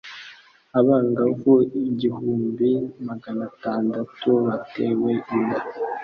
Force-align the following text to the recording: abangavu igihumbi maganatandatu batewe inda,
abangavu 0.79 1.53
igihumbi 1.89 2.71
maganatandatu 3.07 4.29
batewe 4.47 5.11
inda, 5.35 5.59